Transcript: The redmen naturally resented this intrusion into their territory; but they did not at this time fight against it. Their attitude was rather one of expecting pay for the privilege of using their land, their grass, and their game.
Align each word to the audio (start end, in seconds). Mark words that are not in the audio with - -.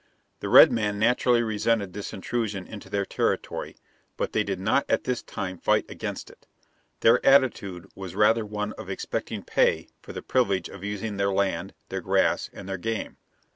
The 0.39 0.49
redmen 0.49 0.97
naturally 0.97 1.43
resented 1.43 1.93
this 1.93 2.11
intrusion 2.11 2.65
into 2.65 2.89
their 2.89 3.05
territory; 3.05 3.75
but 4.17 4.31
they 4.33 4.43
did 4.43 4.59
not 4.59 4.83
at 4.89 5.03
this 5.03 5.21
time 5.21 5.59
fight 5.59 5.85
against 5.91 6.31
it. 6.31 6.47
Their 7.01 7.23
attitude 7.23 7.87
was 7.93 8.15
rather 8.15 8.43
one 8.43 8.73
of 8.79 8.89
expecting 8.89 9.43
pay 9.43 9.89
for 10.01 10.11
the 10.11 10.23
privilege 10.23 10.69
of 10.69 10.83
using 10.83 11.17
their 11.17 11.31
land, 11.31 11.75
their 11.89 12.01
grass, 12.01 12.49
and 12.51 12.67
their 12.67 12.79
game. 12.79 13.17